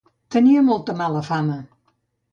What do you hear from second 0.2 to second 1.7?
Tenia molt mala fama.